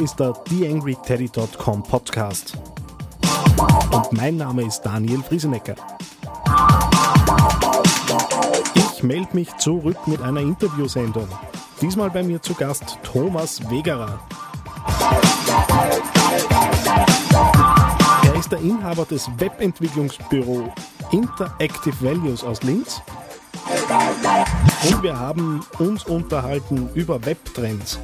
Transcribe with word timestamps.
Ist 0.00 0.18
der 0.18 0.32
TheAngryTeddy.com 0.44 1.82
Podcast. 1.82 2.56
Und 3.92 4.12
mein 4.12 4.38
Name 4.38 4.62
ist 4.62 4.80
Daniel 4.80 5.22
Friesenecker. 5.22 5.74
Ich 8.74 9.02
melde 9.02 9.28
mich 9.34 9.54
zurück 9.58 9.98
mit 10.06 10.22
einer 10.22 10.40
Interviewsendung. 10.40 11.28
Diesmal 11.82 12.08
bei 12.08 12.22
mir 12.22 12.40
zu 12.40 12.54
Gast 12.54 12.98
Thomas 13.02 13.60
Wegerer. 13.70 14.18
Er 18.24 18.34
ist 18.34 18.50
der 18.50 18.60
Inhaber 18.60 19.04
des 19.04 19.28
Webentwicklungsbüro 19.36 20.72
Interactive 21.12 21.96
Values 22.00 22.42
aus 22.42 22.62
Linz. 22.62 23.02
Und 24.88 25.02
wir 25.02 25.18
haben 25.18 25.60
uns 25.78 26.04
unterhalten 26.04 26.88
über 26.94 27.22
Webtrends. 27.26 27.98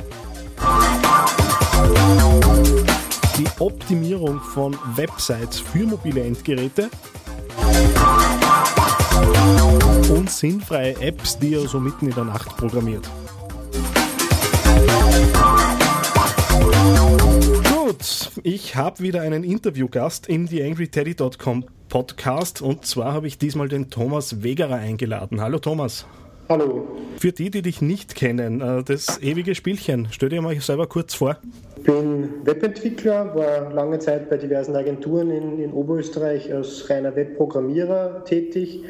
Die 3.38 3.46
Optimierung 3.58 4.40
von 4.40 4.76
Websites 4.94 5.58
für 5.60 5.86
mobile 5.86 6.22
Endgeräte 6.22 6.90
und 10.10 10.30
sinnfreie 10.30 11.00
Apps, 11.00 11.38
die 11.38 11.54
er 11.54 11.66
so 11.68 11.80
mitten 11.80 12.06
in 12.06 12.14
der 12.14 12.24
Nacht 12.24 12.56
programmiert. 12.56 13.08
Gut, 17.72 18.30
ich 18.42 18.76
habe 18.76 19.00
wieder 19.00 19.22
einen 19.22 19.44
Interviewgast 19.44 20.26
in 20.26 20.48
TheAngryTeddy.com 20.48 21.64
Podcast 21.88 22.62
und 22.62 22.84
zwar 22.84 23.12
habe 23.12 23.26
ich 23.26 23.38
diesmal 23.38 23.68
den 23.68 23.90
Thomas 23.90 24.42
Wegerer 24.42 24.76
eingeladen. 24.76 25.40
Hallo 25.40 25.58
Thomas. 25.58 26.06
Hallo, 26.48 26.86
Für 27.18 27.32
die, 27.32 27.50
die 27.50 27.62
dich 27.62 27.82
nicht 27.82 28.14
kennen, 28.14 28.60
äh, 28.60 28.84
das 28.84 29.20
ewige 29.20 29.56
Spielchen, 29.56 30.08
stell 30.12 30.28
dir 30.28 30.42
mal 30.42 30.58
selber 30.60 30.86
kurz 30.86 31.14
vor. 31.14 31.38
Ich 31.76 31.82
bin 31.82 32.46
Webentwickler, 32.46 33.34
war 33.34 33.72
lange 33.72 33.98
Zeit 33.98 34.30
bei 34.30 34.36
diversen 34.36 34.74
Agenturen 34.74 35.30
in, 35.30 35.58
in 35.60 35.72
Oberösterreich 35.72 36.52
als 36.52 36.88
reiner 36.88 37.14
Webprogrammierer 37.14 38.24
tätig 38.24 38.84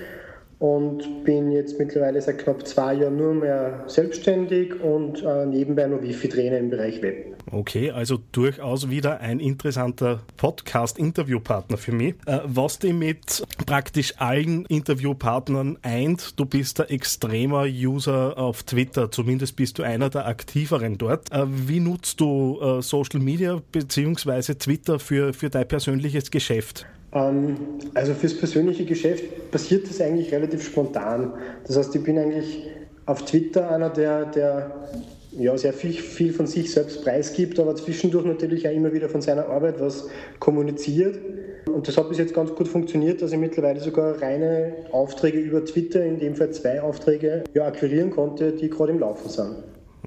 und 0.58 1.24
bin 1.24 1.50
jetzt 1.50 1.78
mittlerweile 1.78 2.20
seit 2.20 2.38
knapp 2.38 2.66
zwei 2.66 2.94
Jahren 2.94 3.16
nur 3.16 3.34
mehr 3.34 3.84
selbstständig 3.86 4.80
und 4.82 5.22
äh, 5.22 5.46
nebenbei 5.46 5.86
noch 5.86 6.02
Wifi-Trainer 6.02 6.58
im 6.58 6.70
Bereich 6.70 7.02
Web. 7.02 7.35
Okay, 7.50 7.90
also 7.92 8.18
durchaus 8.32 8.90
wieder 8.90 9.20
ein 9.20 9.38
interessanter 9.38 10.20
Podcast-Interviewpartner 10.36 11.76
für 11.76 11.92
mich. 11.92 12.14
Äh, 12.26 12.40
was 12.44 12.80
dich 12.80 12.92
mit 12.92 13.46
praktisch 13.66 14.14
allen 14.18 14.64
Interviewpartnern 14.66 15.78
eint, 15.82 16.38
du 16.38 16.44
bist 16.44 16.80
ein 16.80 16.88
extremer 16.88 17.64
User 17.64 18.36
auf 18.36 18.64
Twitter, 18.64 19.10
zumindest 19.10 19.54
bist 19.54 19.78
du 19.78 19.84
einer 19.84 20.10
der 20.10 20.26
aktiveren 20.26 20.98
dort. 20.98 21.30
Äh, 21.30 21.44
wie 21.46 21.78
nutzt 21.78 22.20
du 22.20 22.58
äh, 22.60 22.82
Social 22.82 23.20
Media 23.20 23.60
bzw. 23.70 24.54
Twitter 24.54 24.98
für, 24.98 25.32
für 25.32 25.48
dein 25.48 25.68
persönliches 25.68 26.32
Geschäft? 26.32 26.84
Ähm, 27.12 27.56
also 27.94 28.14
fürs 28.14 28.36
persönliche 28.36 28.84
Geschäft 28.84 29.50
passiert 29.52 29.88
das 29.88 30.00
eigentlich 30.00 30.32
relativ 30.32 30.64
spontan. 30.64 31.32
Das 31.64 31.76
heißt, 31.76 31.94
ich 31.94 32.02
bin 32.02 32.18
eigentlich 32.18 32.66
auf 33.06 33.24
Twitter 33.24 33.70
einer, 33.70 33.88
der, 33.88 34.26
der 34.26 34.88
ja, 35.32 35.56
sehr 35.56 35.72
viel, 35.72 35.92
viel 35.92 36.32
von 36.32 36.46
sich 36.46 36.72
selbst 36.72 37.02
preisgibt, 37.02 37.58
aber 37.58 37.74
zwischendurch 37.76 38.24
natürlich 38.24 38.66
auch 38.68 38.72
immer 38.72 38.92
wieder 38.92 39.08
von 39.08 39.20
seiner 39.20 39.48
Arbeit 39.48 39.80
was 39.80 40.08
kommuniziert. 40.38 41.18
Und 41.66 41.88
das 41.88 41.96
hat 41.96 42.08
bis 42.08 42.18
jetzt 42.18 42.34
ganz 42.34 42.54
gut 42.54 42.68
funktioniert, 42.68 43.20
dass 43.20 43.32
ich 43.32 43.38
mittlerweile 43.38 43.80
sogar 43.80 44.20
reine 44.22 44.74
Aufträge 44.92 45.38
über 45.38 45.64
Twitter, 45.64 46.04
in 46.04 46.18
dem 46.18 46.36
Fall 46.36 46.50
zwei 46.50 46.80
Aufträge, 46.80 47.44
ja, 47.54 47.66
akquirieren 47.66 48.10
konnte, 48.10 48.52
die 48.52 48.70
gerade 48.70 48.92
im 48.92 49.00
Laufen 49.00 49.28
sind. 49.28 49.56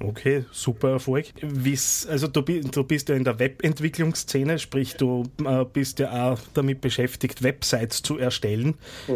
Okay, 0.02 0.46
super 0.52 0.92
Erfolg. 0.92 1.26
Wie's, 1.42 2.08
also 2.10 2.28
du, 2.28 2.42
du 2.42 2.84
bist 2.84 3.10
ja 3.10 3.16
in 3.16 3.26
der 3.26 3.38
Webentwicklungsszene, 3.38 4.58
sprich 4.58 4.96
du 4.96 5.24
äh, 5.44 5.66
bist 5.66 6.00
ja 6.00 6.32
auch 6.32 6.40
damit 6.54 6.80
beschäftigt, 6.80 7.44
Websites 7.44 8.02
zu 8.02 8.18
erstellen. 8.18 8.76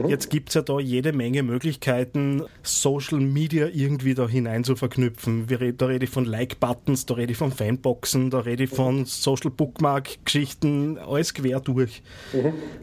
Jetzt 0.09 0.29
gibt's 0.29 0.55
ja 0.55 0.61
da 0.61 0.79
jede 0.79 1.13
Menge 1.13 1.41
Möglichkeiten, 1.41 2.43
Social 2.63 3.19
Media 3.21 3.67
irgendwie 3.73 4.13
da 4.13 4.27
hinein 4.27 4.65
zu 4.65 4.75
verknüpfen. 4.75 5.49
Wir, 5.49 5.61
red- 5.61 5.81
da 5.81 5.85
rede 5.85 6.03
ich 6.03 6.11
von 6.11 6.25
Like-Buttons, 6.25 7.05
da 7.05 7.13
rede 7.13 7.31
ich 7.31 7.37
von 7.37 7.51
Fanboxen, 7.53 8.29
da 8.29 8.39
rede 8.39 8.65
ich 8.65 8.69
von 8.69 9.05
Social 9.05 9.51
Bookmark-Geschichten, 9.51 10.97
alles 10.97 11.33
quer 11.33 11.61
durch. 11.61 12.01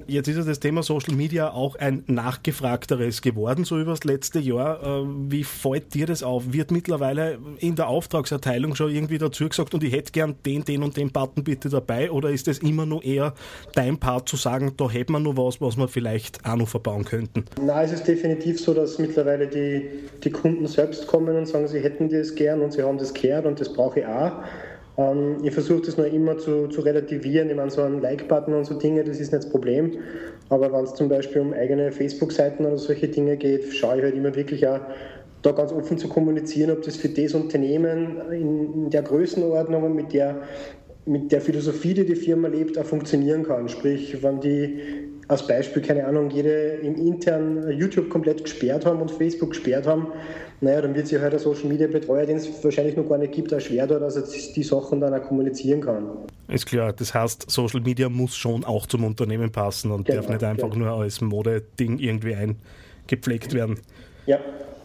Jetzt 0.07 0.29
ist 0.29 0.37
ja 0.37 0.45
das 0.45 0.61
Thema 0.61 0.83
Social 0.83 1.15
Media 1.15 1.51
auch 1.51 1.77
ein 1.77 2.03
nachgefragteres 2.07 3.21
geworden, 3.21 3.65
so 3.65 3.79
übers 3.79 4.05
letzte 4.05 4.39
Jahr. 4.39 4.83
Äh, 4.83 5.05
Wie 5.29 5.45
fällt 5.45 5.93
dir 5.93 6.07
das 6.07 6.23
auf? 6.23 6.53
Wird 6.53 6.71
mittlerweile 6.71 7.39
in 7.59 7.77
der 7.77 7.90
Auftragserteilung 7.91 8.75
schon 8.75 8.91
irgendwie 8.91 9.19
dazu 9.19 9.49
gesagt 9.49 9.75
und 9.75 9.85
ich 9.85 9.93
hätte 9.93 10.13
gern 10.13 10.37
den, 10.47 10.65
den 10.65 10.83
und 10.83 10.97
den 10.97 11.11
Button 11.11 11.45
bitte 11.45 11.69
dabei? 11.69 12.11
Oder 12.11 12.31
ist 12.31 12.49
es 12.49 12.59
immer 12.61 12.87
nur 12.87 13.05
eher 13.05 13.35
dein 13.75 13.99
Part 13.99 14.29
zu 14.29 14.37
sagen, 14.37 14.73
da 14.77 14.89
hätten 14.89 15.13
wir 15.13 15.21
noch 15.21 15.37
was, 15.37 15.61
was 15.61 15.77
wir 15.77 15.89
vielleicht 15.89 16.45
auch 16.47 16.57
noch 16.57 16.69
verbauen 16.69 17.05
könnten? 17.05 17.45
Na, 17.63 17.83
es 17.83 17.93
ist 17.93 18.07
definitiv 18.07 18.61
so, 18.61 18.73
dass 18.73 18.99
mittlerweile 18.99 19.47
die, 19.47 19.89
die 20.23 20.31
Kunden 20.31 20.67
selbst 20.67 21.07
kommen 21.07 21.37
und 21.37 21.47
sagen, 21.47 21.69
sie 21.69 21.81
hätten 21.81 22.09
das 22.09 22.35
gern 22.35 22.61
und 22.61 22.73
sie 22.73 22.83
haben 22.83 22.99
das 22.99 23.13
gehört 23.13 23.47
und 23.47 23.61
das 23.61 23.73
brauche 23.73 24.01
ich 24.01 24.07
auch. 24.07 24.33
Ähm, 24.97 25.39
ich 25.43 25.53
versuche 25.53 25.83
das 25.83 25.97
nur 25.97 26.07
immer 26.07 26.39
zu, 26.39 26.69
zu 26.69 26.81
relativieren. 26.83 27.51
Ich 27.51 27.57
meine, 27.57 27.71
so 27.71 27.83
ein 27.83 28.01
Like-Button 28.01 28.55
und 28.55 28.65
so 28.65 28.75
Dinge, 28.75 29.05
das 29.05 29.19
ist 29.19 29.33
nicht 29.33 29.45
das 29.45 29.51
Problem. 29.51 29.99
Aber 30.49 30.73
wenn 30.73 30.85
es 30.85 30.95
zum 30.95 31.09
Beispiel 31.09 31.41
um 31.41 31.53
eigene 31.53 31.93
Facebook-Seiten 31.93 32.67
oder 32.67 32.79
solche 32.79 33.09
Dinge 33.09 33.37
geht, 33.37 33.73
schaue 33.73 33.99
ich 33.99 34.03
halt 34.03 34.15
immer 34.15 34.35
wirklich 34.35 34.67
auch, 34.67 34.81
da 35.43 35.53
ganz 35.53 35.73
offen 35.73 35.99
zu 35.99 36.09
kommunizieren, 36.09 36.71
ob 36.71 36.83
das 36.83 36.97
für 36.97 37.09
das 37.09 37.35
Unternehmen 37.35 38.21
in, 38.33 38.91
der 38.91 39.03
Größenordnung 39.03 39.83
und 39.83 39.95
mit 39.95 40.13
der, 40.13 40.43
mit 41.07 41.33
der 41.33 41.41
Philosophie, 41.41 41.95
die 41.95 42.05
die 42.05 42.15
Firma 42.15 42.49
lebt, 42.49 42.79
auch 42.79 42.85
funktionieren 42.85 43.45
kann. 43.45 43.69
Sprich, 43.69 44.23
wenn 44.23 44.41
die 44.41 44.81
als 45.29 45.47
Beispiel, 45.47 45.81
keine 45.81 46.07
Ahnung, 46.07 46.29
jede 46.31 46.81
im 46.83 46.97
intern 46.97 47.71
YouTube 47.79 48.11
komplett 48.11 48.43
gesperrt 48.43 48.85
haben 48.85 49.01
und 49.01 49.13
Facebook 49.13 49.51
gesperrt 49.51 49.87
haben, 49.87 50.09
naja, 50.61 50.83
dann 50.83 50.95
wird 50.95 51.07
sich 51.07 51.19
halt 51.19 51.33
ein 51.33 51.39
Social 51.39 51.69
Media 51.69 51.87
Betreuer, 51.87 52.27
den 52.27 52.37
es 52.37 52.65
wahrscheinlich 52.65 52.97
noch 52.97 53.09
gar 53.09 53.17
nicht 53.17 53.33
gibt, 53.33 53.55
auch 53.55 53.61
schwer 53.61 53.87
dort, 53.87 54.03
dass 54.03 54.17
er 54.17 54.25
die 54.55 54.63
Sachen 54.63 55.01
dann 55.01 55.15
auch 55.15 55.23
kommunizieren 55.23 55.81
kann. 55.81 56.09
Ist 56.49 56.67
klar, 56.67 56.93
das 56.93 57.15
heißt, 57.15 57.49
Social 57.49 57.81
Media 57.81 58.09
muss 58.09 58.37
schon 58.37 58.65
auch 58.65 58.87
zum 58.87 59.05
Unternehmen 59.05 59.53
passen 59.53 59.93
und 59.93 60.05
Genau, 60.05 60.21
darf 60.21 60.31
nicht 60.31 60.43
einfach 60.43 60.71
genau. 60.71 60.87
nur 60.87 61.01
als 61.01 61.21
Modeding 61.21 61.99
irgendwie 61.99 62.35
eingepflegt 62.35 63.55
werden. 63.55 63.79
Ja, 64.27 64.41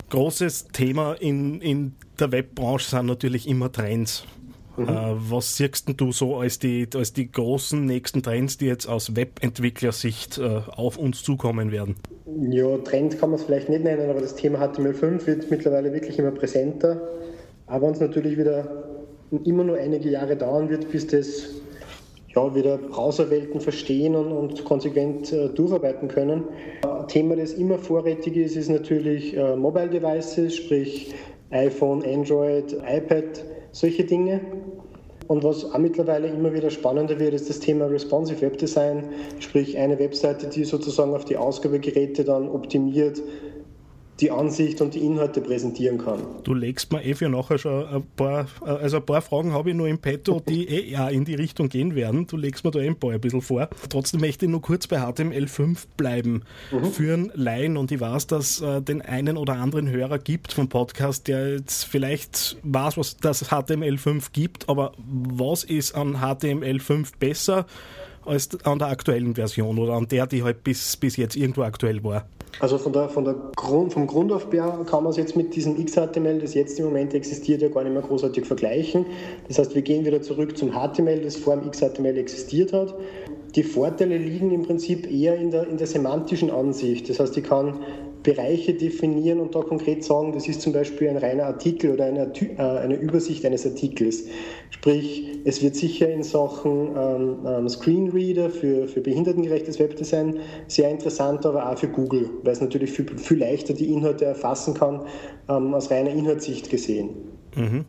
Großes 0.09 0.67
Thema 0.71 1.13
in, 1.13 1.61
in 1.61 1.93
der 2.19 2.31
Webbranche 2.31 2.89
sind 2.89 3.07
natürlich 3.07 3.47
immer 3.47 3.71
Trends. 3.71 4.25
Äh, 4.77 4.83
was 4.83 5.55
siehst 5.55 5.89
du 5.95 6.11
so 6.11 6.37
als 6.37 6.59
die, 6.59 6.87
als 6.93 7.13
die 7.13 7.31
großen 7.31 7.85
nächsten 7.85 8.21
Trends, 8.21 8.57
die 8.57 8.65
jetzt 8.65 8.87
aus 8.87 9.15
Webentwicklersicht 9.15 10.37
äh, 10.37 10.61
auf 10.75 10.97
uns 10.97 11.23
zukommen 11.23 11.71
werden? 11.71 11.95
ja, 12.49 12.77
Trend 12.79 13.19
kann 13.19 13.29
man 13.29 13.39
es 13.39 13.45
vielleicht 13.45 13.69
nicht 13.69 13.83
nennen, 13.83 14.09
aber 14.09 14.21
das 14.21 14.35
Thema 14.35 14.59
HTML5 14.59 15.25
wird 15.25 15.49
mittlerweile 15.51 15.93
wirklich 15.93 16.19
immer 16.19 16.31
präsenter. 16.31 17.01
Aber 17.67 17.87
uns 17.87 17.99
natürlich 17.99 18.37
wieder 18.37 18.83
immer 19.45 19.63
nur 19.63 19.77
einige 19.77 20.09
Jahre 20.09 20.35
dauern 20.35 20.69
wird, 20.69 20.91
bis 20.91 21.07
das 21.07 21.49
ja, 22.35 22.53
wieder 22.53 22.77
Browserwelten 22.77 23.61
verstehen 23.61 24.15
und, 24.15 24.31
und 24.31 24.65
konsequent 24.65 25.31
äh, 25.31 25.49
durcharbeiten 25.49 26.07
können. 26.07 26.43
Ein 26.83 27.07
Thema, 27.07 27.35
das 27.35 27.53
immer 27.53 27.77
vorrätig 27.77 28.35
ist, 28.35 28.55
ist 28.55 28.69
natürlich 28.69 29.35
äh, 29.35 29.55
Mobile 29.55 29.89
Devices, 29.89 30.55
sprich 30.55 31.13
iPhone, 31.51 32.03
Android, 32.03 32.73
iPad, 32.73 33.45
solche 33.71 34.03
Dinge. 34.03 34.41
Und 35.27 35.43
was 35.43 35.65
auch 35.65 35.77
mittlerweile 35.79 36.27
immer 36.27 36.53
wieder 36.53 36.69
spannender 36.69 37.19
wird, 37.19 37.33
ist 37.33 37.49
das 37.49 37.59
Thema 37.59 37.85
Responsive 37.85 38.41
Web 38.41 38.59
Design, 38.59 39.05
sprich 39.39 39.75
eine 39.77 39.97
Webseite, 39.97 40.47
die 40.47 40.63
sozusagen 40.65 41.15
auf 41.15 41.25
die 41.25 41.37
Ausgabegeräte 41.37 42.23
dann 42.23 42.47
optimiert 42.47 43.21
die 44.19 44.31
Ansicht 44.31 44.79
und 44.79 44.93
die 44.93 44.99
Inhalte 44.99 45.41
präsentieren 45.41 45.97
kann. 45.97 46.21
Du 46.43 46.53
legst 46.53 46.91
mir 46.93 47.03
eh 47.03 47.13
für 47.13 47.27
nachher 47.27 47.57
schon 47.57 47.85
ein 47.85 48.03
paar, 48.15 48.47
also 48.61 48.97
ein 48.97 49.05
paar 49.05 49.21
Fragen 49.21 49.51
habe 49.53 49.71
ich 49.71 49.75
nur 49.75 49.87
im 49.87 49.99
Petto, 49.99 50.41
die 50.47 50.67
eh 50.69 50.89
ja 50.89 51.09
in 51.09 51.25
die 51.25 51.35
Richtung 51.35 51.67
gehen 51.67 51.95
werden. 51.95 52.25
Du 52.25 52.37
legst 52.37 52.63
mir 52.63 52.71
da 52.71 52.79
eh 52.79 52.87
ein 52.87 52.95
paar 52.95 53.11
ein 53.11 53.19
bisschen 53.19 53.41
vor. 53.41 53.67
Trotzdem 53.89 54.21
möchte 54.21 54.45
ich 54.45 54.51
nur 54.51 54.61
kurz 54.61 54.87
bei 54.87 54.99
HTML5 54.99 55.85
bleiben. 55.97 56.43
Mhm. 56.71 56.85
Für 56.91 57.13
einen 57.13 57.31
Laien 57.33 57.75
und 57.75 57.91
ich 57.91 57.99
weiß, 57.99 58.27
dass 58.27 58.61
äh, 58.61 58.81
den 58.81 59.01
einen 59.01 59.37
oder 59.37 59.55
anderen 59.55 59.89
Hörer 59.89 60.17
gibt 60.17 60.53
vom 60.53 60.69
Podcast, 60.69 61.27
der 61.27 61.55
jetzt 61.55 61.83
vielleicht 61.83 62.57
weiß, 62.63 62.97
was 62.97 63.17
das 63.17 63.49
HTML5 63.51 64.27
gibt, 64.31 64.69
aber 64.69 64.93
was 64.97 65.65
ist 65.65 65.93
an 65.93 66.17
HTML5 66.17 67.11
besser 67.19 67.65
als 68.25 68.63
an 68.65 68.79
der 68.79 68.87
aktuellen 68.87 69.35
Version 69.35 69.77
oder 69.77 69.93
an 69.93 70.07
der, 70.07 70.25
die 70.25 70.43
halt 70.43 70.63
bis, 70.63 70.97
bis 70.97 71.17
jetzt 71.17 71.35
irgendwo 71.35 71.63
aktuell 71.63 72.03
war? 72.03 72.25
Also 72.59 72.77
von 72.77 72.93
der, 72.93 73.09
von 73.09 73.25
der 73.25 73.35
Grund, 73.55 73.91
vom 73.91 74.07
Grundauf 74.07 74.49
kann 74.49 75.03
man 75.03 75.07
es 75.07 75.17
jetzt 75.17 75.35
mit 75.35 75.55
diesem 75.55 75.83
XHTML, 75.83 76.39
das 76.39 76.53
jetzt 76.53 76.79
im 76.79 76.85
Moment 76.85 77.13
existiert, 77.13 77.61
ja 77.61 77.67
gar 77.67 77.83
nicht 77.83 77.93
mehr 77.93 78.01
großartig 78.01 78.45
vergleichen. 78.45 79.05
Das 79.47 79.59
heißt, 79.59 79.75
wir 79.75 79.81
gehen 79.81 80.05
wieder 80.05 80.21
zurück 80.21 80.57
zum 80.57 80.71
HTML, 80.71 81.21
das 81.21 81.35
vor 81.35 81.57
dem 81.57 81.69
XHTML 81.69 82.17
existiert 82.17 82.71
hat. 82.71 82.95
Die 83.55 83.63
Vorteile 83.63 84.17
liegen 84.17 84.51
im 84.51 84.63
Prinzip 84.63 85.09
eher 85.11 85.35
in 85.35 85.51
der, 85.51 85.67
in 85.67 85.77
der 85.77 85.87
semantischen 85.87 86.49
Ansicht. 86.49 87.09
Das 87.09 87.19
heißt, 87.19 87.35
ich 87.37 87.43
kann 87.43 87.79
Bereiche 88.25 88.73
definieren 88.73 89.39
und 89.39 89.55
da 89.55 89.61
konkret 89.61 90.03
sagen, 90.03 90.33
das 90.33 90.47
ist 90.47 90.61
zum 90.61 90.73
Beispiel 90.73 91.07
ein 91.07 91.17
reiner 91.17 91.45
Artikel 91.45 91.91
oder 91.91 92.05
eine, 92.05 92.31
äh, 92.33 92.61
eine 92.61 92.95
Übersicht 92.95 93.45
eines 93.45 93.65
Artikels. 93.65 94.23
Sprich, 94.71 95.39
es 95.45 95.61
wird 95.61 95.75
sicher 95.75 96.09
in 96.09 96.23
Sachen 96.23 96.89
ähm, 96.97 97.37
ähm, 97.47 97.69
Screenreader 97.69 98.49
für, 98.49 98.87
für 98.87 99.01
behindertengerechtes 99.01 99.79
Webdesign 99.79 100.39
sehr 100.67 100.89
interessant, 100.89 101.45
aber 101.45 101.69
auch 101.69 101.77
für 101.77 101.87
Google, 101.87 102.29
weil 102.43 102.53
es 102.53 102.61
natürlich 102.61 102.91
viel, 102.91 103.05
viel 103.17 103.37
leichter 103.37 103.73
die 103.73 103.93
Inhalte 103.93 104.25
erfassen 104.25 104.73
kann, 104.73 105.01
ähm, 105.47 105.73
aus 105.73 105.91
reiner 105.91 106.09
Inhaltssicht 106.09 106.69
gesehen. 106.69 107.11
Mhm. 107.55 107.85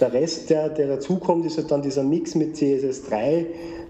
Der 0.00 0.12
Rest, 0.12 0.50
der, 0.50 0.68
der 0.68 0.86
dazukommt, 0.86 1.46
ist 1.46 1.56
halt 1.56 1.70
dann 1.70 1.82
dieser 1.82 2.04
Mix 2.04 2.34
mit 2.34 2.54
CSS3, 2.54 3.46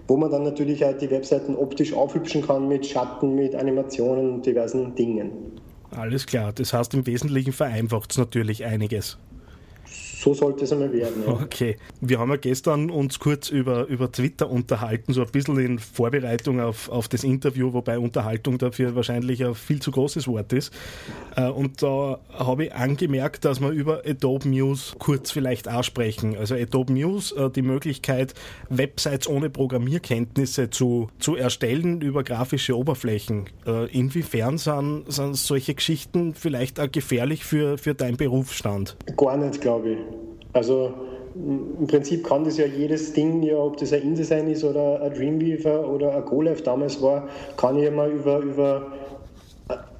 wo 0.07 0.17
man 0.17 0.31
dann 0.31 0.43
natürlich 0.43 0.81
halt 0.81 1.01
die 1.01 1.11
Webseiten 1.11 1.55
optisch 1.55 1.93
aufhübschen 1.93 2.41
kann 2.41 2.67
mit 2.67 2.85
Schatten, 2.85 3.35
mit 3.35 3.53
Animationen 3.53 4.31
und 4.31 4.45
diversen 4.45 4.95
Dingen. 4.95 5.59
Alles 5.99 6.25
klar, 6.25 6.53
das 6.53 6.71
heißt 6.71 6.93
im 6.93 7.05
Wesentlichen 7.05 7.51
vereinfacht 7.51 8.11
es 8.11 8.17
natürlich 8.17 8.63
einiges 8.63 9.17
so 10.19 10.33
sollte 10.33 10.65
es 10.65 10.73
einmal 10.73 10.91
werden. 10.91 11.23
Ja. 11.25 11.33
Okay. 11.33 11.77
Wir 12.01 12.19
haben 12.19 12.29
ja 12.29 12.35
gestern 12.35 12.89
uns 12.89 13.19
kurz 13.19 13.49
über, 13.49 13.87
über 13.87 14.11
Twitter 14.11 14.49
unterhalten, 14.49 15.13
so 15.13 15.21
ein 15.21 15.31
bisschen 15.31 15.57
in 15.59 15.79
Vorbereitung 15.79 16.59
auf, 16.59 16.89
auf 16.89 17.07
das 17.07 17.23
Interview, 17.23 17.71
wobei 17.71 17.97
Unterhaltung 17.97 18.57
dafür 18.57 18.95
wahrscheinlich 18.95 19.45
ein 19.45 19.55
viel 19.55 19.81
zu 19.81 19.91
großes 19.91 20.27
Wort 20.27 20.51
ist. 20.51 20.73
Äh, 21.37 21.47
und 21.47 21.81
da 21.81 22.19
habe 22.33 22.65
ich 22.65 22.73
angemerkt, 22.73 23.45
dass 23.45 23.61
wir 23.61 23.69
über 23.69 24.01
Adobe 24.05 24.49
News 24.49 24.93
kurz 24.99 25.31
vielleicht 25.31 25.69
aussprechen. 25.69 26.35
Also 26.37 26.55
Adobe 26.55 26.91
News, 26.91 27.31
äh, 27.31 27.49
die 27.49 27.61
Möglichkeit, 27.61 28.33
Websites 28.67 29.25
ohne 29.25 29.49
Programmierkenntnisse 29.49 30.69
zu, 30.69 31.07
zu 31.19 31.37
erstellen 31.37 32.01
über 32.01 32.23
grafische 32.23 32.77
Oberflächen. 32.77 33.45
Äh, 33.65 33.89
inwiefern 33.97 34.57
sind, 34.57 35.05
sind 35.07 35.37
solche 35.37 35.75
Geschichten 35.75 36.33
vielleicht 36.33 36.77
auch 36.79 36.91
gefährlich 36.91 37.45
für, 37.45 37.77
für 37.77 37.93
deinen 37.93 38.17
Berufsstand? 38.17 38.97
Gar 39.15 39.37
nicht, 39.37 39.61
glaube 39.61 39.91
ich. 39.91 40.18
Also 40.59 40.91
im 41.35 41.87
Prinzip 41.87 42.25
kann 42.25 42.43
das 42.43 42.57
ja 42.57 42.65
jedes 42.65 43.13
Ding, 43.13 43.41
ja, 43.43 43.55
ob 43.55 43.77
das 43.77 43.93
ein 43.93 44.01
InDesign 44.01 44.49
ist 44.49 44.65
oder 44.65 45.01
ein 45.01 45.13
Dreamweaver 45.13 45.89
oder 45.89 46.17
ein 46.17 46.25
GoLive 46.25 46.61
damals 46.63 47.01
war, 47.01 47.29
kann 47.55 47.77
ich 47.77 47.85
ja 47.85 47.91
mal 47.91 48.11
über, 48.11 48.39
über 48.39 48.91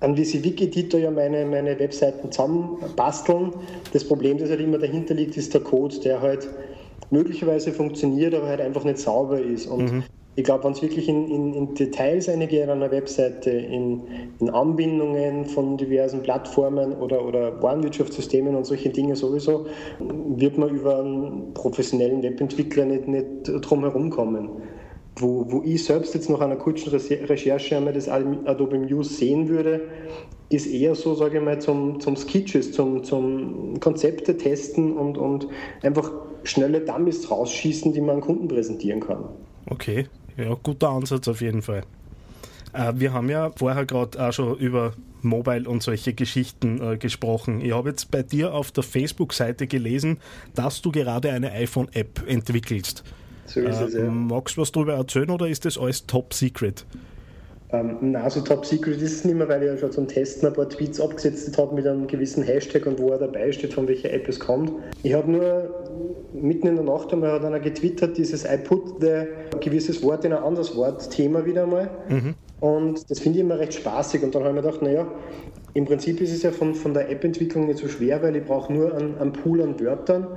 einen 0.02 0.18
VisiVic-Editor 0.18 1.00
ja 1.00 1.12
meine, 1.12 1.46
meine 1.46 1.80
Webseiten 1.80 2.30
zusammenbasteln. 2.30 3.54
Das 3.94 4.04
Problem, 4.04 4.38
das 4.38 4.50
halt 4.50 4.60
immer 4.60 4.80
dahinter 4.80 5.14
liegt, 5.14 5.38
ist 5.38 5.54
der 5.54 5.62
Code, 5.62 5.98
der 6.02 6.20
halt 6.20 6.50
möglicherweise 7.10 7.72
funktioniert, 7.72 8.36
aber 8.36 8.48
halt 8.48 8.60
einfach 8.60 8.84
nicht 8.84 9.00
sauber 9.00 9.40
ist. 9.40 9.66
Und 9.66 9.94
mhm. 9.94 10.04
Ich 10.40 10.46
glaube, 10.46 10.64
wenn 10.64 10.72
es 10.72 10.82
wirklich 10.82 11.10
in, 11.10 11.28
in, 11.28 11.54
in, 11.54 11.74
Details 11.74 12.30
eingeht 12.30 12.64
an 12.64 12.70
einer 12.70 12.90
Webseite, 12.92 13.50
in, 13.50 14.04
in, 14.40 14.50
Anbindungen 14.50 15.44
von 15.44 15.76
diversen 15.76 16.24
Plattformen 16.24 16.94
oder, 16.94 17.26
oder 17.26 17.62
Warenwirtschaftssystemen 17.62 18.56
und 18.56 18.66
solche 18.66 18.88
Dinge 18.88 19.18
sowieso, 19.18 19.66
wird 20.00 20.58
man 20.58 20.70
über 20.70 21.00
einen 21.00 21.54
professionellen 21.54 22.24
Webentwickler 22.24 22.86
nicht, 22.86 23.06
nicht 23.10 23.26
drum 23.70 23.82
herum 23.82 24.12
kommen. 24.12 24.48
Wo, 25.18 25.46
wo 25.50 25.62
ich 25.66 25.84
selbst 25.84 26.14
jetzt 26.14 26.30
nach 26.30 26.40
einer 26.40 26.56
kurzen 26.56 26.90
Recherche 26.90 27.76
einmal 27.76 27.92
das 27.92 28.08
Adobe 28.08 28.80
Muse 28.80 29.14
sehen 29.14 29.50
würde, 29.50 29.90
ist 30.48 30.68
eher 30.68 30.96
so, 30.96 31.16
sage 31.16 31.40
ich 31.40 31.44
mal, 31.44 31.60
zum, 31.60 32.00
zum 32.00 32.16
Sketches, 32.16 32.72
zum, 32.72 33.04
zum 33.04 33.78
Konzepte 33.82 34.38
testen 34.38 34.96
und, 34.96 35.18
und 35.18 35.50
einfach 35.82 36.14
schnelle 36.44 36.80
Dummies 36.80 37.30
rausschießen, 37.30 37.92
die 37.92 38.00
man 38.00 38.16
an 38.16 38.22
Kunden 38.22 38.48
präsentieren 38.48 39.02
kann. 39.02 39.26
Okay, 39.70 40.06
ja, 40.40 40.56
guter 40.62 40.90
Ansatz 40.90 41.28
auf 41.28 41.42
jeden 41.42 41.62
Fall. 41.62 41.84
Äh, 42.74 42.94
wir 42.96 43.14
haben 43.14 43.30
ja 43.30 43.52
vorher 43.56 43.86
gerade 43.86 44.22
auch 44.28 44.32
schon 44.32 44.58
über 44.58 44.94
Mobile 45.22 45.70
und 45.70 45.84
solche 45.84 46.14
Geschichten 46.14 46.82
äh, 46.82 46.98
gesprochen. 46.98 47.62
Ich 47.62 47.74
habe 47.74 47.90
jetzt 47.90 48.12
bei 48.12 48.24
dir 48.24 48.54
auf 48.54 48.72
der 48.72 48.84
Facebook-Seite 48.84 49.68
gelesen, 49.68 50.18
dass 50.56 50.82
du 50.82 50.92
gerade 50.92 51.32
eine 51.32 51.52
iPhone-App 51.52 52.24
entwickelst. 52.28 53.04
So 53.46 53.62
ist 53.62 53.80
äh, 53.80 53.84
es, 53.84 53.94
ja. 53.96 54.10
Magst 54.10 54.58
du 54.58 54.62
was 54.62 54.72
darüber 54.72 54.94
erzählen 54.94 55.30
oder 55.30 55.48
ist 55.48 55.66
das 55.66 55.78
alles 55.78 56.06
top 56.06 56.34
secret? 56.34 56.86
Ähm, 57.72 57.98
na, 58.02 58.28
so 58.30 58.42
top 58.42 58.66
secret 58.66 59.00
ist 59.00 59.14
es 59.14 59.26
nicht 59.26 59.36
mehr, 59.36 59.48
weil 59.48 59.62
ich 59.62 59.70
ja 59.70 59.78
schon 59.78 59.92
zum 59.92 60.08
Testen 60.08 60.48
ein 60.48 60.54
paar 60.54 60.68
Tweets 60.68 61.00
abgesetzt 61.00 61.56
habe 61.56 61.76
mit 61.76 61.86
einem 61.86 62.08
gewissen 62.08 62.42
Hashtag 62.42 62.88
und 62.88 63.00
wo 63.00 63.10
er 63.10 63.20
dabei 63.20 63.52
steht, 63.52 63.76
von 63.76 63.88
welcher 63.88 64.12
App 64.12 64.28
es 64.28 64.40
kommt. 64.40 64.72
Ich 65.04 65.14
habe 65.14 65.32
nur 65.32 65.70
mitten 66.34 66.66
in 66.66 66.76
der 66.76 66.86
Nacht 66.86 67.14
einmal 67.14 67.32
hat 67.32 67.46
einer 67.46 67.60
getwittert, 67.60 68.18
dieses 68.18 68.44
I 68.44 68.58
put 68.58 69.00
the 69.02 69.26
gewisses 69.60 70.02
Wort 70.02 70.26
in 70.26 70.34
ein 70.34 70.42
anderes 70.42 70.76
Wort 70.76 71.12
Thema 71.12 71.46
wieder 71.46 71.64
einmal. 71.64 71.92
Mhm. 72.10 72.34
Und 72.60 73.10
das 73.10 73.20
finde 73.20 73.38
ich 73.38 73.46
immer 73.46 73.60
recht 73.60 73.76
spaßig. 73.76 74.24
Und 74.24 74.34
dann 74.34 74.44
habe 74.44 74.58
ich 74.58 74.64
mir 74.64 74.68
gedacht, 74.68 74.82
naja, 74.82 75.08
im 75.76 75.86
Prinzip 75.86 76.20
ist 76.22 76.34
es 76.34 76.42
ja 76.42 76.52
von, 76.52 76.74
von 76.74 76.96
der 76.96 77.10
App-Entwicklung 77.12 77.68
nicht 77.68 77.80
so 77.80 77.88
schwer, 77.88 78.22
weil 78.24 78.36
ich 78.36 78.46
brauche 78.46 78.74
nur 78.74 78.96
einen, 78.96 79.18
einen 79.20 79.32
Pool 79.32 79.62
an 79.62 79.80
Wörtern, 79.80 80.28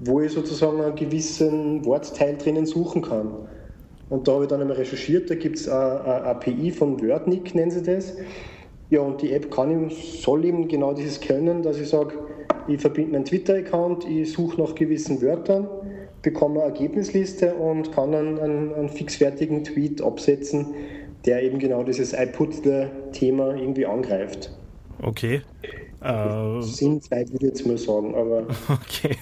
wo 0.00 0.20
ich 0.20 0.32
sozusagen 0.32 0.80
einen 0.80 0.96
gewissen 0.96 1.84
Wortteil 1.84 2.36
drinnen 2.36 2.66
suchen 2.66 3.02
kann. 3.02 3.48
Und 4.12 4.28
da 4.28 4.32
habe 4.32 4.44
ich 4.44 4.50
dann 4.50 4.60
einmal 4.60 4.76
recherchiert, 4.76 5.30
da 5.30 5.34
gibt 5.34 5.56
es 5.56 5.66
eine 5.66 6.04
API 6.04 6.70
von 6.70 7.00
WordNick, 7.00 7.54
nennen 7.54 7.70
sie 7.70 7.82
das. 7.82 8.14
Ja, 8.90 9.00
und 9.00 9.22
die 9.22 9.32
App 9.32 9.50
kann 9.50 9.70
ihm, 9.70 9.88
soll 9.88 10.44
ihm 10.44 10.68
genau 10.68 10.92
dieses 10.92 11.18
können, 11.18 11.62
dass 11.62 11.78
ich 11.78 11.88
sage, 11.88 12.18
ich 12.68 12.78
verbinde 12.78 13.12
meinen 13.12 13.24
Twitter-Account, 13.24 14.06
ich 14.06 14.30
suche 14.30 14.60
nach 14.60 14.74
gewissen 14.74 15.22
Wörtern, 15.22 15.66
bekomme 16.20 16.60
eine 16.62 16.74
Ergebnisliste 16.74 17.54
und 17.54 17.90
kann 17.92 18.12
dann 18.12 18.38
einen, 18.38 18.74
einen 18.74 18.90
fixfertigen 18.90 19.64
Tweet 19.64 20.02
absetzen, 20.02 20.66
der 21.24 21.42
eben 21.42 21.58
genau 21.58 21.82
dieses 21.82 22.12
I 22.12 22.26
put 22.26 22.52
the 22.64 22.88
Thema 23.12 23.54
irgendwie 23.54 23.86
angreift. 23.86 24.50
Okay. 25.00 25.40
Äh, 26.02 26.60
Sinnfrei 26.60 27.24
würde 27.30 27.46
ich 27.46 27.52
jetzt 27.52 27.66
mal 27.66 27.78
sagen, 27.78 28.14
aber. 28.14 28.46
Okay, 28.68 29.16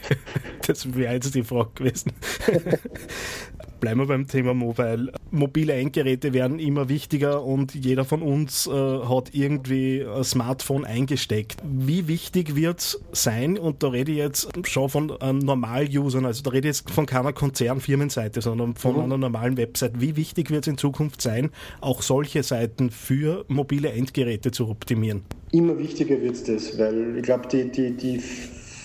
das 0.66 0.92
wäre 0.96 1.14
jetzt 1.14 1.32
die 1.34 1.44
Frage 1.44 1.70
gewesen. 1.76 2.12
Bleiben 3.80 4.00
wir 4.00 4.06
beim 4.06 4.26
Thema 4.26 4.52
Mobile. 4.52 5.10
Mobile 5.30 5.72
Endgeräte 5.72 6.34
werden 6.34 6.58
immer 6.58 6.90
wichtiger 6.90 7.42
und 7.42 7.74
jeder 7.74 8.04
von 8.04 8.20
uns 8.20 8.66
äh, 8.66 8.70
hat 8.70 9.30
irgendwie 9.32 10.04
ein 10.04 10.22
Smartphone 10.22 10.84
eingesteckt. 10.84 11.62
Wie 11.64 12.06
wichtig 12.06 12.56
wird 12.56 12.80
es 12.80 13.00
sein, 13.12 13.58
und 13.58 13.82
da 13.82 13.88
rede 13.88 14.12
ich 14.12 14.18
jetzt 14.18 14.50
schon 14.68 14.90
von 14.90 15.12
ähm, 15.22 15.38
Normal-Usern, 15.38 16.26
also 16.26 16.42
da 16.42 16.50
rede 16.50 16.68
ich 16.68 16.76
jetzt 16.76 16.90
von 16.90 17.06
keiner 17.06 17.32
Konzernfirmenseite, 17.32 18.42
sondern 18.42 18.74
von 18.74 18.96
mhm. 18.96 19.02
einer 19.04 19.18
normalen 19.18 19.56
Website. 19.56 19.98
Wie 19.98 20.14
wichtig 20.14 20.50
wird 20.50 20.64
es 20.64 20.68
in 20.68 20.76
Zukunft 20.76 21.22
sein, 21.22 21.50
auch 21.80 22.02
solche 22.02 22.42
Seiten 22.42 22.90
für 22.90 23.46
mobile 23.48 23.90
Endgeräte 23.90 24.50
zu 24.50 24.68
optimieren? 24.68 25.22
Immer 25.52 25.78
wichtiger 25.78 26.20
wird 26.20 26.34
es 26.34 26.44
das, 26.44 26.78
weil 26.78 27.16
ich 27.16 27.22
glaube, 27.22 27.48
die, 27.48 27.70
die, 27.70 27.96
die 27.96 28.20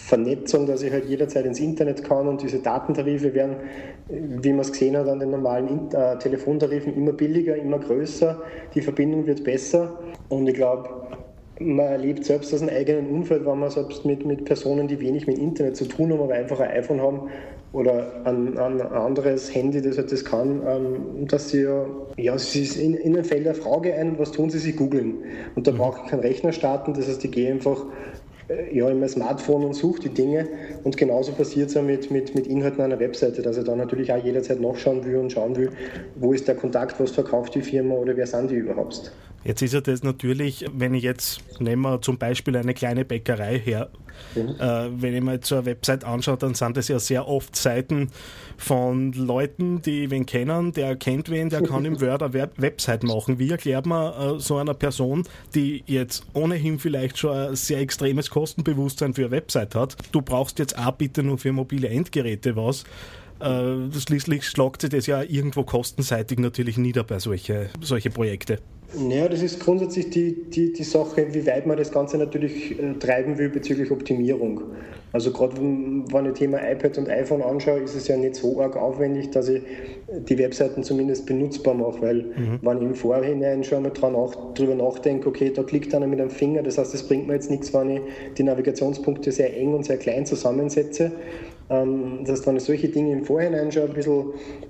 Vernetzung, 0.05 0.67
dass 0.67 0.83
ich 0.83 0.91
halt 0.91 1.05
jederzeit 1.05 1.45
ins 1.45 1.59
Internet 1.59 2.03
kann 2.03 2.27
und 2.27 2.43
diese 2.43 2.59
Datentarife 2.59 3.33
werden, 3.33 3.55
wie 4.07 4.51
man 4.51 4.59
es 4.59 4.71
gesehen 4.71 4.95
hat, 4.95 5.07
an 5.07 5.19
den 5.19 5.31
normalen 5.31 5.91
äh, 5.91 6.17
Telefontarifen 6.19 6.95
immer 6.95 7.11
billiger, 7.11 7.55
immer 7.55 7.79
größer, 7.79 8.39
die 8.75 8.81
Verbindung 8.81 9.25
wird 9.25 9.43
besser 9.43 9.97
und 10.29 10.47
ich 10.47 10.53
glaube, 10.53 10.89
man 11.59 11.85
erlebt 11.87 12.23
selbst 12.23 12.53
aus 12.53 12.61
einem 12.61 12.75
eigenen 12.75 13.09
Umfeld, 13.09 13.47
wenn 13.47 13.57
man 13.57 13.71
selbst 13.71 14.05
mit, 14.05 14.25
mit 14.25 14.45
Personen, 14.45 14.87
die 14.87 14.99
wenig 14.99 15.25
mit 15.25 15.39
Internet 15.39 15.75
zu 15.75 15.85
tun 15.85 16.11
haben, 16.11 16.21
aber 16.21 16.35
einfach 16.35 16.59
ein 16.59 16.69
iPhone 16.69 17.01
haben 17.01 17.29
oder 17.73 18.21
ein, 18.25 18.57
ein 18.57 18.81
anderes 18.81 19.55
Handy, 19.55 19.81
das 19.81 19.97
halt 19.97 20.11
das 20.11 20.23
kann, 20.23 20.61
ähm, 20.67 21.27
dass 21.27 21.49
sie 21.49 21.63
ja, 21.63 21.85
ja, 22.17 22.35
es 22.35 22.55
ist 22.55 22.77
in, 22.77 22.95
ihnen 22.95 23.23
fällt 23.23 23.47
eine 23.47 23.55
Frage 23.55 23.95
ein, 23.95 24.19
was 24.19 24.31
tun 24.31 24.49
sie, 24.51 24.59
sie 24.59 24.73
googeln. 24.73 25.15
Und 25.55 25.65
da 25.65 25.71
mhm. 25.71 25.77
brauche 25.77 26.01
ich 26.03 26.11
keinen 26.11 26.19
Rechner 26.19 26.51
starten, 26.51 26.93
das 26.93 27.07
heißt, 27.07 27.25
ich 27.25 27.31
gehe 27.31 27.51
einfach 27.51 27.85
ja, 28.71 28.89
in 28.89 28.99
mein 28.99 29.09
Smartphone 29.09 29.65
und 29.65 29.73
suche 29.73 30.01
die 30.01 30.09
Dinge. 30.09 30.47
Und 30.83 30.97
genauso 30.97 31.31
passiert 31.31 31.69
es 31.69 31.75
ja 31.75 31.81
mit, 31.81 32.11
mit, 32.11 32.35
mit 32.35 32.47
Inhalten 32.47 32.81
einer 32.81 32.99
Webseite, 32.99 33.41
dass 33.41 33.57
er 33.57 33.63
da 33.63 33.75
natürlich 33.75 34.11
auch 34.11 34.23
jederzeit 34.23 34.59
nachschauen 34.59 35.03
will 35.05 35.17
und 35.17 35.31
schauen 35.31 35.55
will, 35.55 35.71
wo 36.15 36.33
ist 36.33 36.47
der 36.47 36.55
Kontakt, 36.55 36.99
was 36.99 37.11
verkauft 37.11 37.55
die 37.55 37.61
Firma 37.61 37.95
oder 37.95 38.15
wer 38.15 38.27
sind 38.27 38.51
die 38.51 38.55
überhaupt. 38.55 39.11
Jetzt 39.45 39.61
ist 39.61 39.75
ja 39.75 39.81
das 39.81 40.01
natürlich, 40.01 40.65
wenn 40.73 40.95
ich 40.95 41.03
jetzt, 41.03 41.39
nehmen 41.59 41.83
wir 41.83 42.01
zum 42.01 42.17
Beispiel 42.17 42.57
eine 42.57 42.73
kleine 42.73 43.05
Bäckerei 43.05 43.59
her, 43.59 43.89
mhm. 44.33 44.55
äh, 44.59 45.01
wenn 45.01 45.13
ich 45.13 45.21
mir 45.21 45.33
jetzt 45.33 45.47
so 45.47 45.57
eine 45.57 45.67
Website 45.67 46.03
anschaue, 46.03 46.37
dann 46.37 46.55
sind 46.55 46.75
das 46.75 46.87
ja 46.87 46.97
sehr 46.97 47.27
oft 47.27 47.55
Seiten 47.55 48.09
von 48.57 49.13
Leuten, 49.13 49.83
die 49.83 50.09
wen 50.09 50.25
kennen, 50.25 50.71
der 50.71 50.95
kennt 50.95 51.29
wen, 51.29 51.49
der 51.49 51.61
kann 51.61 51.85
im 51.85 52.01
Word 52.01 52.23
eine 52.23 52.49
Website 52.57 53.03
machen. 53.03 53.37
Wie 53.37 53.51
erklärt 53.51 53.85
man 53.85 54.37
äh, 54.37 54.39
so 54.39 54.57
einer 54.57 54.73
Person, 54.73 55.27
die 55.53 55.83
jetzt 55.85 56.25
ohnehin 56.33 56.79
vielleicht 56.79 57.19
schon 57.19 57.37
ein 57.37 57.55
sehr 57.55 57.79
extremes 57.81 58.31
Kostenbewusstsein 58.31 59.13
für 59.13 59.25
eine 59.25 59.31
Website 59.31 59.75
hat, 59.75 59.95
du 60.11 60.23
brauchst 60.23 60.57
jetzt 60.57 60.75
auch 60.75 60.93
bitte 60.93 61.21
nur 61.21 61.37
für 61.37 61.51
mobile 61.51 61.87
Endgeräte 61.87 62.55
was, 62.55 62.83
äh, 63.39 63.91
schließlich 63.91 64.47
schlagt 64.47 64.81
sich 64.81 64.89
das 64.89 65.05
ja 65.05 65.21
irgendwo 65.21 65.63
kostenseitig 65.63 66.39
natürlich 66.39 66.77
nieder 66.77 67.03
bei 67.03 67.19
solche, 67.19 67.69
solche 67.81 68.09
Projekte. 68.09 68.59
Ja, 69.09 69.27
das 69.27 69.41
ist 69.41 69.59
grundsätzlich 69.59 70.09
die, 70.09 70.49
die, 70.49 70.71
die 70.71 70.83
Sache, 70.83 71.33
wie 71.33 71.45
weit 71.45 71.65
man 71.65 71.77
das 71.77 71.91
Ganze 71.91 72.17
natürlich 72.17 72.79
äh, 72.79 72.93
treiben 72.93 73.37
will 73.37 73.49
bezüglich 73.49 73.91
Optimierung. 73.91 74.61
Also 75.11 75.31
gerade 75.31 75.57
wenn 75.57 76.25
ich 76.25 76.33
Thema 76.33 76.59
iPad 76.59 76.97
und 76.97 77.09
iPhone 77.09 77.41
anschaue, 77.41 77.79
ist 77.79 77.95
es 77.95 78.07
ja 78.07 78.17
nicht 78.17 78.35
so 78.35 78.59
arg 78.59 78.75
aufwendig, 78.75 79.31
dass 79.31 79.47
ich 79.47 79.61
die 80.29 80.37
Webseiten 80.37 80.83
zumindest 80.83 81.25
benutzbar 81.25 81.73
mache, 81.73 82.01
weil 82.01 82.15
mhm. 82.15 82.59
wenn 82.61 82.77
ich 82.77 82.83
im 82.83 82.95
Vorhinein 82.95 83.63
schon 83.63 83.83
mal 83.83 83.91
dran 83.91 84.13
nach, 84.13 84.35
drüber 84.53 84.75
nachdenke, 84.75 85.29
okay, 85.29 85.51
da 85.55 85.63
klickt 85.63 85.95
einer 85.95 86.07
mit 86.07 86.19
einem 86.19 86.29
Finger, 86.29 86.63
das 86.63 86.77
heißt, 86.77 86.93
das 86.93 87.03
bringt 87.03 87.27
mir 87.27 87.33
jetzt 87.33 87.49
nichts, 87.49 87.73
wenn 87.73 87.91
ich 87.91 88.01
die 88.37 88.43
Navigationspunkte 88.43 89.31
sehr 89.31 89.55
eng 89.55 89.73
und 89.73 89.85
sehr 89.85 89.97
klein 89.97 90.25
zusammensetze. 90.25 91.13
Ähm, 91.69 92.19
das 92.21 92.31
heißt, 92.31 92.47
wenn 92.47 92.57
ich 92.57 92.63
solche 92.63 92.89
Dinge 92.89 93.13
im 93.13 93.23
Vorhinein 93.23 93.71
schon 93.71 93.83
ein 93.83 93.93
bisschen 93.93 94.25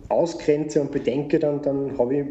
ausgrenze 0.09 0.79
und 0.79 0.91
bedenke, 0.91 1.39
dann, 1.39 1.61
dann 1.63 1.97
habe 1.97 2.17
ich 2.17 2.25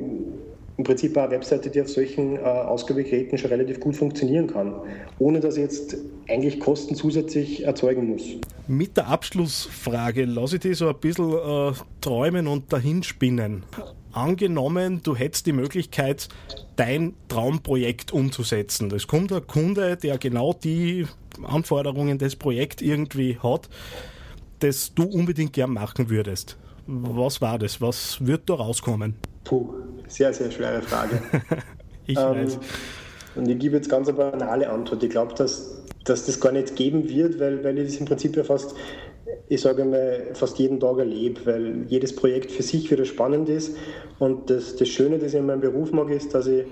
im 0.76 0.85
Prinzip 0.85 1.16
eine 1.16 1.31
Webseite, 1.31 1.71
die 1.71 1.81
auf 1.81 1.88
solchen 1.88 2.37
äh, 2.37 2.40
Ausgabegeräten 2.40 3.38
schon 3.38 3.50
relativ 3.50 3.81
gut 3.81 3.97
funktionieren 3.97 4.49
kann, 4.49 4.75
ohne 5.19 5.40
dass 5.40 5.57
ich 5.57 5.62
jetzt 5.62 5.97
eigentlich 6.28 6.59
Kosten 6.59 6.95
zusätzlich 6.95 7.64
erzeugen 7.64 8.09
muss. 8.09 8.23
Mit 8.66 8.97
der 8.97 9.09
Abschlussfrage 9.09 10.25
lasse 10.25 10.57
ich 10.57 10.62
dich 10.62 10.78
so 10.78 10.88
ein 10.88 10.99
bisschen 10.99 11.33
äh, 11.33 11.73
träumen 12.00 12.47
und 12.47 12.73
dahinspinnen. 12.73 13.64
Angenommen, 14.12 15.00
du 15.02 15.14
hättest 15.16 15.47
die 15.47 15.52
Möglichkeit, 15.52 16.28
dein 16.76 17.14
Traumprojekt 17.28 18.12
umzusetzen. 18.12 18.90
Es 18.95 19.07
kommt 19.07 19.33
ein 19.33 19.47
Kunde, 19.47 19.97
der 19.97 20.19
genau 20.19 20.52
die 20.52 21.07
Anforderungen 21.43 22.19
des 22.19 22.37
Projekts 22.37 22.83
irgendwie 22.83 23.38
hat, 23.38 23.69
das 24.61 24.95
du 24.95 25.04
unbedingt 25.04 25.52
gern 25.52 25.73
machen 25.73 26.11
würdest. 26.11 26.57
Was 26.87 27.40
war 27.40 27.59
das? 27.59 27.81
Was 27.81 28.25
wird 28.25 28.49
da 28.49 28.54
rauskommen? 28.54 29.14
Puh, 29.45 29.75
sehr, 30.08 30.32
sehr 30.32 30.50
schwere 30.50 30.82
Frage. 30.82 31.20
ich 32.06 32.18
ähm, 32.18 32.25
weiß. 32.25 32.58
Und 33.37 33.49
ich 33.49 33.58
gebe 33.58 33.76
jetzt 33.76 33.88
ganz 33.88 34.08
eine 34.08 34.16
banale 34.16 34.70
Antwort. 34.70 35.02
Ich 35.02 35.11
glaube, 35.11 35.34
dass, 35.34 35.82
dass 36.04 36.26
das 36.26 36.40
gar 36.40 36.52
nicht 36.52 36.76
geben 36.76 37.08
wird, 37.08 37.40
weil, 37.40 37.64
weil 37.64 37.78
ich 37.78 37.88
das 37.88 37.96
im 37.96 38.06
Prinzip 38.06 38.37
ja 38.37 38.44
fast, 38.44 38.75
ich 39.49 39.61
sage 39.61 39.84
mal, 39.84 40.28
fast 40.34 40.58
jeden 40.58 40.78
Tag 40.78 40.99
erlebe, 40.99 41.40
weil 41.44 41.84
jedes 41.88 42.14
Projekt 42.14 42.52
für 42.52 42.62
sich 42.62 42.90
wieder 42.90 43.04
spannend 43.04 43.49
ist. 43.49 43.76
Und 44.18 44.50
das, 44.50 44.76
das 44.76 44.88
Schöne, 44.88 45.18
das 45.18 45.32
ich 45.32 45.40
in 45.40 45.46
meinem 45.46 45.61
Beruf 45.61 45.92
mag, 45.92 46.11
ist, 46.11 46.34
dass 46.34 46.46
ich 46.46 46.64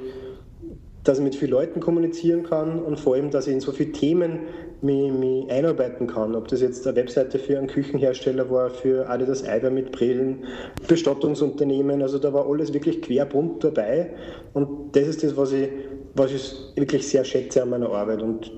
dass 1.04 1.18
ich 1.18 1.24
mit 1.24 1.34
vielen 1.34 1.50
Leuten 1.50 1.80
kommunizieren 1.80 2.44
kann 2.44 2.80
und 2.80 2.98
vor 2.98 3.14
allem, 3.14 3.30
dass 3.30 3.46
ich 3.46 3.54
in 3.54 3.60
so 3.60 3.72
viele 3.72 3.92
Themen 3.92 4.40
mich, 4.82 5.12
mich 5.12 5.50
einarbeiten 5.50 6.06
kann. 6.06 6.34
Ob 6.34 6.48
das 6.48 6.60
jetzt 6.60 6.86
eine 6.86 6.96
Webseite 6.96 7.38
für 7.38 7.58
einen 7.58 7.66
Küchenhersteller 7.66 8.50
war, 8.50 8.70
für 8.70 9.08
Adidas 9.08 9.44
Eiber 9.44 9.70
mit 9.70 9.92
Brillen, 9.92 10.44
Bestattungsunternehmen, 10.86 12.02
also 12.02 12.18
da 12.18 12.32
war 12.32 12.48
alles 12.48 12.72
wirklich 12.72 13.02
querbunt 13.02 13.64
dabei. 13.64 14.10
Und 14.52 14.94
das 14.96 15.08
ist 15.08 15.24
das, 15.24 15.36
was 15.36 15.52
ich, 15.52 15.68
was 16.14 16.32
ich 16.32 16.52
wirklich 16.76 17.08
sehr 17.08 17.24
schätze 17.24 17.62
an 17.62 17.70
meiner 17.70 17.90
Arbeit. 17.90 18.22
Und 18.22 18.52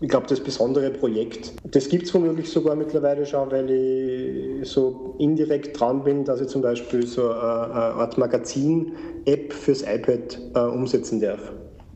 ich 0.00 0.08
glaube, 0.08 0.26
das 0.26 0.40
besondere 0.40 0.90
Projekt, 0.90 1.52
das 1.64 1.88
gibt 1.88 2.04
es 2.06 2.14
womöglich 2.14 2.50
sogar 2.50 2.76
mittlerweile 2.76 3.24
schon, 3.24 3.50
weil 3.50 3.70
ich 3.70 4.68
so 4.68 5.14
indirekt 5.18 5.78
dran 5.78 6.04
bin, 6.04 6.24
dass 6.24 6.40
ich 6.40 6.48
zum 6.48 6.62
Beispiel 6.62 7.06
so 7.06 7.30
eine, 7.30 7.40
eine 7.40 7.72
Art 7.72 8.18
Magazin-App 8.18 9.52
fürs 9.52 9.82
iPad 9.82 10.38
äh, 10.54 10.58
umsetzen 10.58 11.20
darf. 11.20 11.40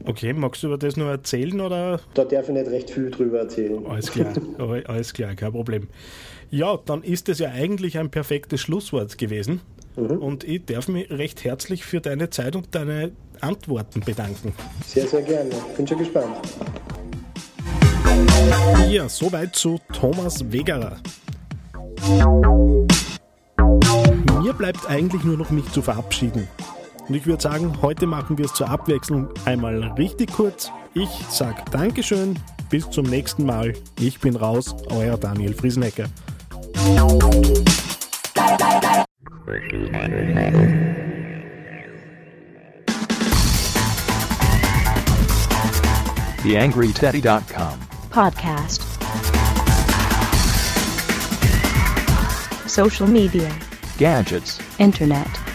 Okay, 0.06 0.32
magst 0.32 0.62
du 0.62 0.68
über 0.68 0.78
das 0.78 0.96
noch 0.96 1.08
erzählen? 1.08 1.60
Oder? 1.60 2.00
Da 2.14 2.24
darf 2.24 2.48
ich 2.48 2.54
nicht 2.54 2.70
recht 2.70 2.90
viel 2.90 3.10
drüber 3.10 3.40
erzählen. 3.40 3.84
Alles 3.86 4.10
klar, 4.10 4.32
alles 4.86 5.12
klar, 5.12 5.34
kein 5.34 5.52
Problem. 5.52 5.88
Ja, 6.50 6.78
dann 6.84 7.02
ist 7.02 7.28
es 7.28 7.38
ja 7.38 7.50
eigentlich 7.50 7.98
ein 7.98 8.10
perfektes 8.10 8.60
Schlusswort 8.60 9.18
gewesen. 9.18 9.60
Mhm. 9.96 10.18
Und 10.18 10.44
ich 10.44 10.64
darf 10.64 10.88
mich 10.88 11.10
recht 11.10 11.44
herzlich 11.44 11.84
für 11.84 12.00
deine 12.00 12.30
Zeit 12.30 12.56
und 12.56 12.74
deine 12.74 13.12
Antworten 13.40 14.00
bedanken. 14.00 14.54
Sehr, 14.86 15.06
sehr 15.06 15.22
gerne. 15.22 15.50
Bin 15.76 15.86
schon 15.86 15.98
gespannt. 15.98 16.36
Ja, 18.88 19.08
soweit 19.08 19.54
zu 19.54 19.78
Thomas 19.92 20.50
Wegerer. 20.50 20.96
Mir 24.42 24.52
bleibt 24.52 24.88
eigentlich 24.88 25.22
nur 25.24 25.36
noch 25.36 25.50
mich 25.50 25.70
zu 25.72 25.80
verabschieden. 25.80 26.48
Und 27.08 27.14
ich 27.14 27.26
würde 27.26 27.42
sagen, 27.42 27.72
heute 27.82 28.06
machen 28.06 28.38
wir 28.38 28.44
es 28.44 28.54
zur 28.54 28.68
Abwechslung 28.68 29.28
einmal 29.44 29.82
richtig 29.98 30.32
kurz. 30.32 30.70
Ich 30.94 31.08
sage 31.28 31.62
Dankeschön, 31.70 32.38
bis 32.68 32.88
zum 32.90 33.06
nächsten 33.06 33.44
Mal. 33.44 33.74
Ich 33.98 34.20
bin 34.20 34.36
raus, 34.36 34.74
euer 34.90 35.16
Daniel 35.16 35.54
Friesenecker. 35.54 36.06
TheAngryTeddy.com 46.42 47.89
Podcast. 48.10 48.80
Social 52.68 53.06
media. 53.06 53.56
Gadgets. 53.98 54.60
Internet. 54.80 55.49